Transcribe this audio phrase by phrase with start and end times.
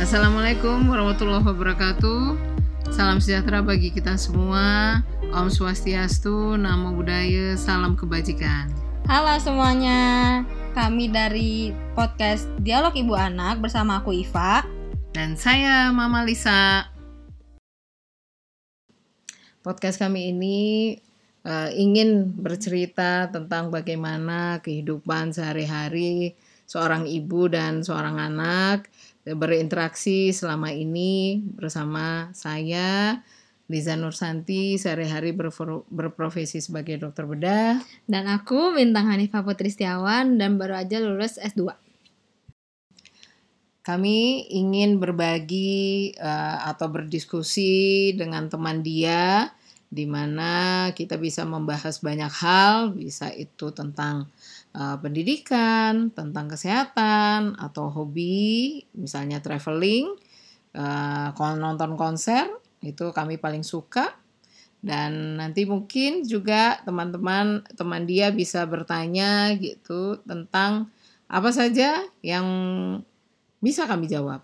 [0.00, 2.32] Assalamualaikum warahmatullahi wabarakatuh.
[2.88, 4.96] Salam sejahtera bagi kita semua.
[5.28, 8.72] Om Swastiastu, Namo Buddhaya, salam kebajikan.
[9.04, 10.40] Halo semuanya,
[10.72, 14.64] kami dari podcast Dialog Ibu Anak bersama aku Iva.
[15.12, 16.88] Dan saya Mama Lisa.
[19.60, 20.60] Podcast kami ini
[21.44, 28.88] uh, ingin bercerita tentang bagaimana kehidupan sehari-hari seorang ibu dan seorang anak
[29.24, 33.20] berinteraksi selama ini bersama saya
[33.70, 35.30] Liza Nursanti sehari-hari
[35.86, 37.78] berprofesi sebagai dokter bedah
[38.10, 41.70] dan aku Bintang Hanifah Putri Setiawan dan baru aja lulus S2.
[43.80, 49.54] Kami ingin berbagi uh, atau berdiskusi dengan teman dia
[49.90, 54.30] di mana kita bisa membahas banyak hal, bisa itu tentang
[54.74, 60.14] uh, pendidikan, tentang kesehatan atau hobi, misalnya traveling,
[60.76, 62.46] uh, nonton konser
[62.80, 64.08] itu kami paling suka
[64.80, 70.88] dan nanti mungkin juga teman-teman teman dia bisa bertanya gitu tentang
[71.28, 72.46] apa saja yang
[73.60, 74.40] bisa kami jawab.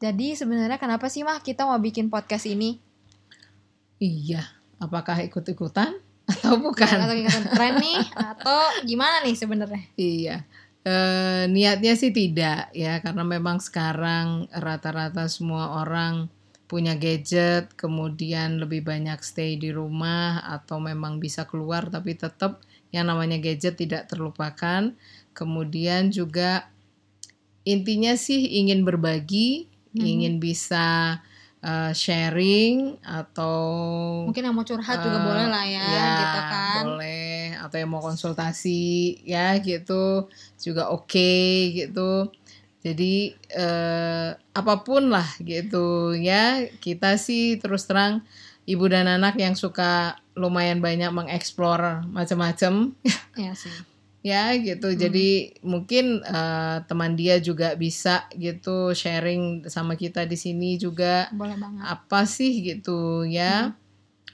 [0.00, 2.80] Jadi sebenarnya kenapa sih mah kita mau bikin podcast ini?
[4.00, 4.40] Iya,
[4.80, 5.92] apakah ikut-ikutan
[6.38, 6.86] atau bukan?
[6.86, 9.82] Atau ikutan tren nih atau gimana nih sebenarnya?
[9.98, 10.36] Iya.
[10.80, 10.94] E,
[11.52, 16.32] niatnya sih tidak ya karena memang sekarang rata-rata semua orang
[16.64, 22.64] punya gadget kemudian lebih banyak stay di rumah atau memang bisa keluar tapi tetap
[22.94, 24.94] yang namanya gadget tidak terlupakan
[25.36, 26.70] kemudian juga
[27.66, 30.00] intinya sih ingin berbagi hmm.
[30.00, 31.18] ingin bisa
[31.64, 33.58] uh, sharing atau
[34.28, 36.82] mungkin yang mau curhat uh, juga boleh lah ya, ya gitu kan.
[36.84, 37.38] boleh.
[37.60, 40.28] Atau yang mau konsultasi ya gitu.
[40.60, 41.48] Juga oke okay,
[41.84, 42.28] gitu.
[42.80, 46.16] Jadi uh, apa pun lah gitu.
[46.16, 48.24] Ya kita sih terus terang
[48.64, 52.96] ibu dan anak yang suka lumayan banyak mengeksplor macam-macam.
[53.36, 53.89] Ya sih
[54.20, 54.92] ya gitu.
[54.92, 54.98] Hmm.
[55.00, 55.28] Jadi
[55.64, 61.28] mungkin uh, teman dia juga bisa gitu sharing sama kita di sini juga.
[61.32, 61.82] Boleh banget.
[61.84, 63.72] Apa sih gitu ya.
[63.72, 63.78] Hmm.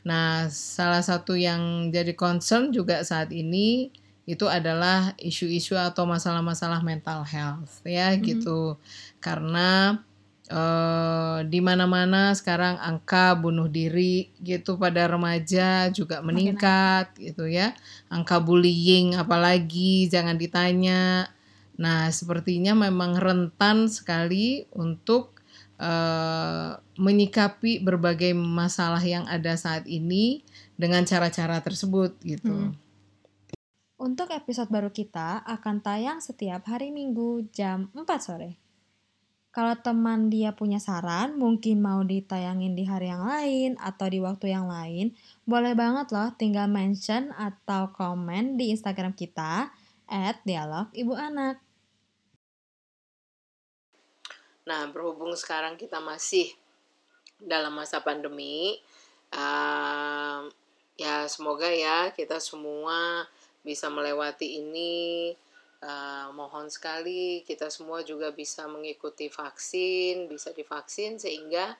[0.06, 3.90] Nah, salah satu yang jadi concern juga saat ini
[4.26, 8.22] itu adalah isu-isu atau masalah-masalah mental health ya hmm.
[8.22, 8.78] gitu.
[9.22, 10.02] Karena
[10.50, 17.74] uh, di mana-mana sekarang angka bunuh diri gitu pada remaja juga meningkat gitu ya.
[18.10, 21.30] Angka bullying apalagi jangan ditanya.
[21.76, 25.36] Nah, sepertinya memang rentan sekali untuk
[25.76, 30.40] uh, menyikapi berbagai masalah yang ada saat ini
[30.76, 32.72] dengan cara-cara tersebut gitu.
[32.72, 32.72] Hmm.
[33.96, 38.65] Untuk episode baru kita akan tayang setiap hari Minggu jam 4 sore.
[39.56, 44.52] Kalau teman dia punya saran, mungkin mau ditayangin di hari yang lain atau di waktu
[44.52, 45.16] yang lain,
[45.48, 49.72] boleh banget loh tinggal mention atau komen di Instagram kita
[50.12, 51.56] at dialog ibu anak.
[54.68, 56.52] Nah, berhubung sekarang kita masih
[57.40, 58.76] dalam masa pandemi,
[59.32, 60.44] uh,
[61.00, 63.24] ya semoga ya kita semua
[63.64, 65.32] bisa melewati ini
[65.76, 71.76] Uh, mohon sekali kita semua juga bisa mengikuti vaksin, bisa divaksin sehingga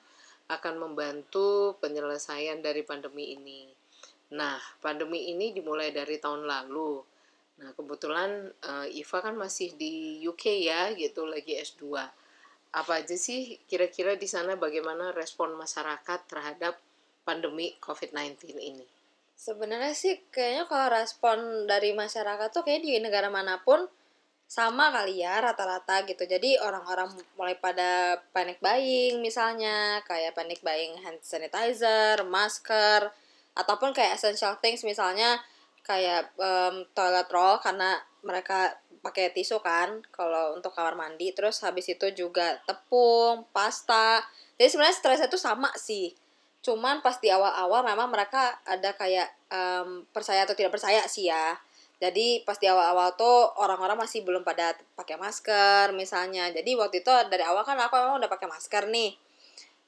[0.47, 3.67] akan membantu penyelesaian dari pandemi ini.
[4.37, 7.03] Nah, pandemi ini dimulai dari tahun lalu.
[7.57, 11.97] Nah, kebetulan uh, Iva kan masih di UK ya, gitu lagi S2.
[12.75, 16.77] Apa aja sih kira-kira di sana bagaimana respon masyarakat terhadap
[17.25, 18.85] pandemi COVID-19 ini?
[19.37, 21.37] Sebenarnya sih kayaknya kalau respon
[21.69, 23.85] dari masyarakat tuh kayak di negara mana pun
[24.49, 26.25] sama kali ya rata-rata gitu.
[26.25, 33.13] Jadi orang-orang mulai pada panic buying misalnya, kayak panic buying hand sanitizer, masker,
[33.53, 35.37] ataupun kayak essential things misalnya
[35.85, 38.73] kayak um, toilet roll karena mereka
[39.05, 41.29] pakai tisu kan kalau untuk kamar mandi.
[41.37, 44.25] Terus habis itu juga tepung pasta.
[44.57, 46.09] Jadi sebenarnya stresnya itu sama sih
[46.65, 51.55] cuman pas di awal-awal memang mereka ada kayak um, percaya atau tidak percaya sih ya.
[51.97, 56.53] Jadi pas di awal-awal tuh orang-orang masih belum pada pakai masker misalnya.
[56.53, 59.17] Jadi waktu itu dari awal kan aku memang udah pakai masker nih.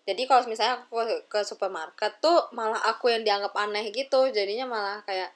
[0.10, 4.26] Jadi kalau misalnya aku ke supermarket tuh malah aku yang dianggap aneh gitu.
[4.34, 5.30] Jadinya malah kayak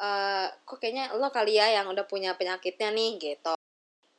[0.00, 3.52] uh, kok kayaknya lo kali ya yang udah punya penyakitnya nih gitu.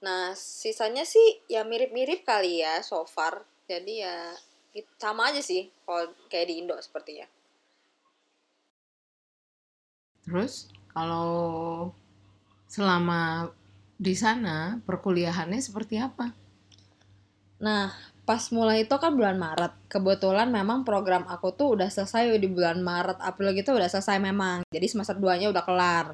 [0.05, 3.41] Nah sisanya sih ya mirip-mirip kali ya so far.
[3.65, 4.29] Jadi ya
[5.01, 7.25] sama aja sih kalau kayak di Indo sepertinya.
[10.23, 11.89] Terus kalau
[12.69, 13.49] selama
[13.99, 16.31] di sana perkuliahannya seperti apa?
[17.59, 17.91] Nah,
[18.23, 19.73] pas mulai itu kan bulan Maret.
[19.91, 24.63] Kebetulan memang program aku tuh udah selesai di bulan Maret, April gitu udah selesai memang.
[24.71, 26.05] Jadi semester 2-nya udah kelar.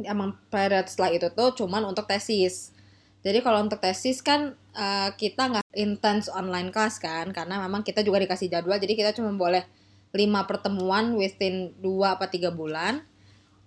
[0.00, 2.72] Emang period setelah itu tuh cuman untuk tesis.
[3.20, 8.04] Jadi kalau untuk tesis kan uh, kita nggak intens online class kan, karena memang kita
[8.04, 9.64] juga dikasih jadwal, jadi kita cuma boleh
[10.10, 13.06] 5 pertemuan within 2 apa 3 bulan.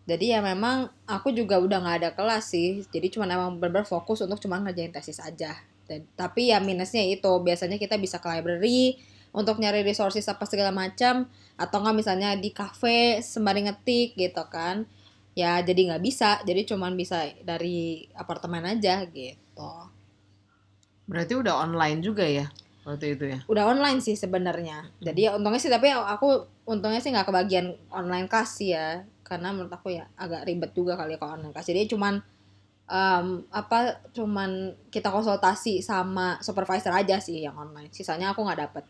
[0.03, 4.19] Jadi ya memang aku juga udah nggak ada kelas sih jadi cuma emang benar-benar fokus
[4.19, 5.55] untuk cuma ngerjain tesis aja.
[5.87, 8.99] Dan tapi ya minusnya itu biasanya kita bisa ke library
[9.31, 14.83] untuk nyari resources apa segala macam atau nggak misalnya di cafe sembari ngetik gitu kan.
[15.39, 19.71] Ya jadi nggak bisa jadi cuma bisa dari apartemen aja gitu
[21.13, 22.49] berarti udah online juga ya
[22.83, 23.39] waktu itu ya?
[23.47, 24.89] Udah online sih sebenarnya.
[24.99, 29.05] Jadi ya untungnya sih tapi aku untungnya sih nggak kebagian online kelas ya.
[29.23, 31.69] Karena menurut aku ya agak ribet juga kali ya kalau online class.
[31.69, 32.19] Jadi cuman
[32.89, 37.93] um, apa cuman kita konsultasi sama supervisor aja sih yang online.
[37.93, 38.85] Sisanya aku nggak dapet.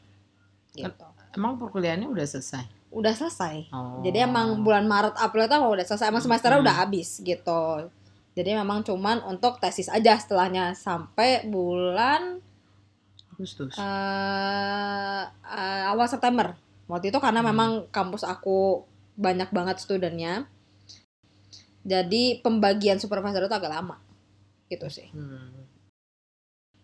[0.73, 1.05] Gitu.
[1.37, 2.65] emang perkuliahannya udah selesai?
[2.89, 3.69] Udah selesai.
[3.69, 4.01] Oh.
[4.01, 6.09] jadi emang bulan Maret April itu udah selesai.
[6.09, 6.65] Emang semesternya hmm.
[6.65, 7.93] udah habis gitu
[8.33, 10.73] jadi memang cuman untuk tesis aja setelahnya.
[10.73, 12.41] Sampai bulan
[13.33, 13.77] Agustus.
[13.77, 16.57] uh, uh, awal September.
[16.89, 17.49] Waktu itu karena hmm.
[17.53, 20.49] memang kampus aku banyak banget studennya
[21.83, 23.99] jadi pembagian supervisor itu agak lama.
[24.71, 25.07] Gitu sih.
[25.13, 25.67] Hmm.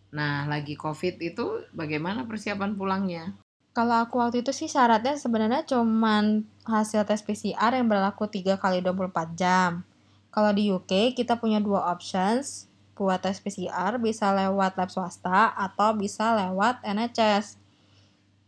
[0.10, 3.38] nah lagi covid itu bagaimana persiapan pulangnya?
[3.78, 8.82] Kalau aku waktu itu sih syaratnya sebenarnya cuman hasil tes PCR yang berlaku 3 kali
[8.82, 9.86] 24 jam.
[10.30, 15.96] Kalau di UK kita punya dua options buat tes PCR bisa lewat lab swasta atau
[15.96, 17.56] bisa lewat NHS.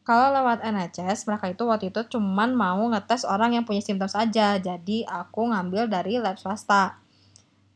[0.03, 4.59] Kalau lewat NHS, mereka itu waktu itu cuman mau ngetes orang yang punya simptom saja.
[4.59, 6.99] Jadi aku ngambil dari lab swasta.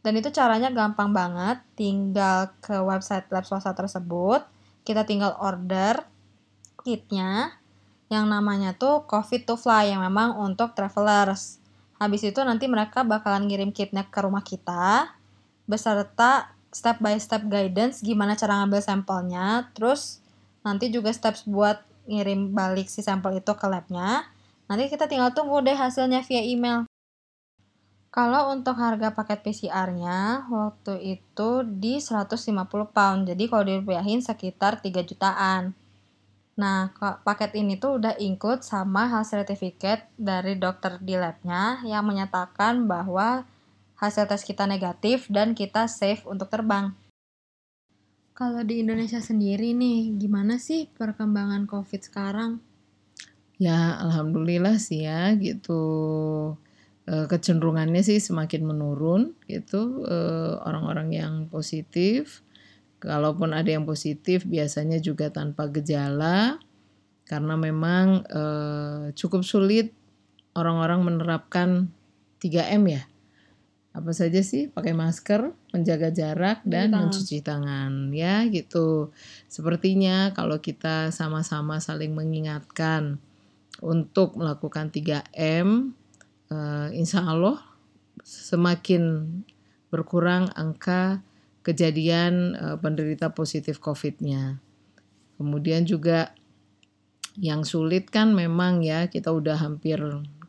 [0.03, 1.63] Dan itu caranya gampang banget.
[1.79, 4.43] Tinggal ke website lab swasta tersebut.
[4.83, 6.03] Kita tinggal order
[6.85, 7.57] kitnya
[8.13, 11.57] yang namanya tuh COVID to Fly yang memang untuk travelers.
[11.95, 15.15] Habis itu nanti mereka bakalan ngirim kitnya ke rumah kita
[15.65, 20.19] beserta step by step guidance gimana cara ngambil sampelnya, terus
[20.59, 24.27] nanti juga steps buat ngirim balik si sampel itu ke labnya.
[24.67, 26.83] Nanti kita tinggal tunggu deh hasilnya via email.
[28.11, 32.47] Kalau untuk harga paket PCR-nya waktu itu di 150
[32.95, 33.27] pound.
[33.27, 35.75] Jadi kalau dirupiahin sekitar 3 jutaan.
[36.55, 36.95] Nah,
[37.27, 43.43] paket ini tuh udah include sama hasil certificate dari dokter di labnya yang menyatakan bahwa
[43.99, 46.95] hasil tes kita negatif dan kita safe untuk terbang.
[48.35, 52.59] Kalau di Indonesia sendiri nih, gimana sih perkembangan COVID sekarang?
[53.55, 55.83] Ya, alhamdulillah sih ya gitu.
[57.07, 60.17] E, kecenderungannya sih semakin menurun gitu e,
[60.67, 62.43] orang-orang yang positif.
[63.05, 66.57] Kalaupun ada yang positif biasanya juga tanpa gejala
[67.29, 68.43] karena memang e,
[69.13, 69.93] cukup sulit
[70.57, 71.93] orang-orang menerapkan
[72.41, 73.03] 3M ya
[73.95, 76.99] apa saja sih pakai masker, menjaga jarak dan Tangan.
[77.07, 79.15] mencuci tangan ya gitu.
[79.47, 83.23] Sepertinya kalau kita sama-sama saling mengingatkan
[83.79, 85.95] untuk melakukan 3M
[86.51, 87.63] uh, eh, insya Allah
[88.19, 89.31] semakin
[89.87, 91.23] berkurang angka
[91.65, 94.61] kejadian uh, penderita positif COVID-nya.
[95.41, 96.31] Kemudian juga
[97.35, 99.99] yang sulit kan memang ya kita udah hampir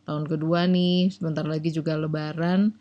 [0.06, 2.76] tahun kedua nih, sebentar lagi juga lebaran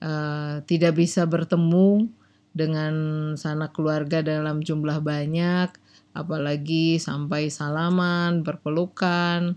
[0.00, 2.08] uh, tidak bisa bertemu
[2.52, 2.94] dengan
[3.34, 5.72] sanak keluarga dalam jumlah banyak,
[6.12, 9.56] apalagi sampai salaman, berpelukan,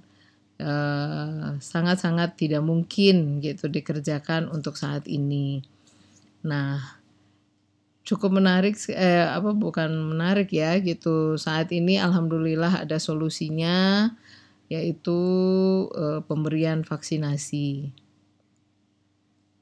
[0.55, 5.60] sangat eh, sangat-sangat tidak mungkin gitu dikerjakan untuk saat ini.
[6.48, 6.79] Nah,
[8.06, 11.36] cukup menarik eh apa bukan menarik ya gitu.
[11.36, 14.08] Saat ini alhamdulillah ada solusinya
[14.72, 15.20] yaitu
[15.92, 17.92] eh, pemberian vaksinasi.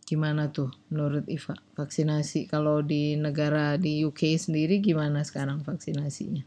[0.04, 6.44] Gimana tuh menurut Iva vaksinasi kalau di negara di UK sendiri gimana sekarang vaksinasinya?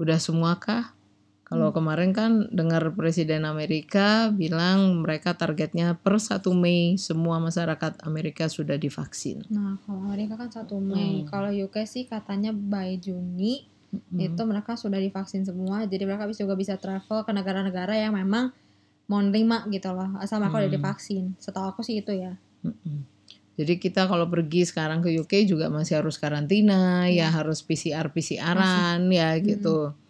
[0.00, 0.95] Udah semua kah?
[1.46, 1.76] Kalau hmm.
[1.78, 8.74] kemarin kan dengar Presiden Amerika bilang mereka targetnya per 1 Mei semua masyarakat Amerika sudah
[8.74, 9.46] divaksin.
[9.46, 11.22] Nah, kalau Amerika kan 1 Mei.
[11.22, 11.30] Hmm.
[11.30, 13.62] Kalau UK sih katanya by Juni
[13.94, 14.18] hmm.
[14.18, 15.86] itu mereka sudah divaksin semua.
[15.86, 18.50] Jadi mereka juga bisa travel ke negara-negara yang memang
[19.06, 20.62] mau nerima gitu loh asal mereka hmm.
[20.66, 22.34] udah divaksin setahu aku sih itu ya
[22.66, 23.06] hmm.
[23.54, 28.10] jadi kita kalau pergi sekarang ke UK juga masih harus karantina ya, ya harus PCR
[28.10, 30.05] PCRan ya gitu hmm.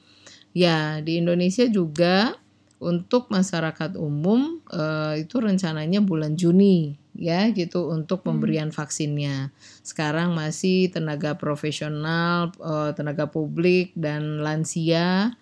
[0.57, 2.33] Ya di Indonesia juga
[2.81, 9.53] untuk masyarakat umum uh, itu rencananya bulan Juni ya gitu untuk pemberian vaksinnya.
[9.81, 15.33] Sekarang masih tenaga profesional, eh, tenaga publik dan lansia.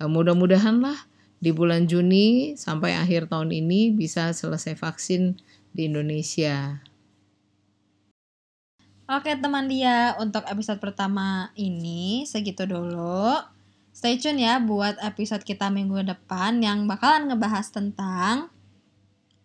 [0.00, 0.96] Eh, Mudah-mudahan lah
[1.38, 5.36] di bulan Juni sampai akhir tahun ini bisa selesai vaksin
[5.76, 6.80] di Indonesia.
[9.08, 13.57] Oke teman dia, untuk episode pertama ini segitu dulu.
[13.98, 18.54] Stay tune ya buat episode kita minggu depan yang bakalan ngebahas tentang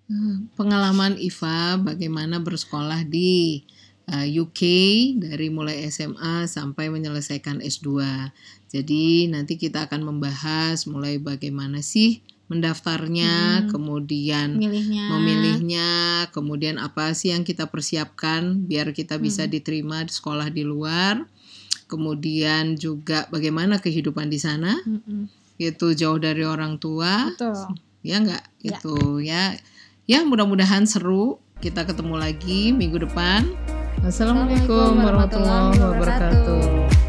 [0.03, 3.63] Hmm, Pengalaman Iva bagaimana bersekolah di
[4.05, 4.61] eh, UK
[5.15, 8.03] dari mulai SMA sampai menyelesaikan S2.
[8.67, 12.19] Jadi nanti kita akan membahas mulai bagaimana sih
[12.51, 13.69] mendaftarnya, Hmm.
[13.71, 15.07] kemudian milihnya.
[15.07, 15.89] memilihnya,
[16.35, 19.53] kemudian apa sih yang kita persiapkan biar kita bisa Hmm.
[19.55, 21.23] diterima di sekolah di luar.
[21.93, 25.29] Kemudian juga bagaimana kehidupan di sana, Mm-mm.
[25.61, 27.77] itu jauh dari orang tua, Betul.
[28.01, 28.81] ya enggak Ya.
[28.81, 29.53] gitu ya.
[30.09, 31.37] Ya mudah-mudahan seru.
[31.61, 33.45] Kita ketemu lagi minggu depan.
[34.01, 37.02] Assalamualaikum Assalamualaikum warahmatullahi warahmatullahi wabarakatuh.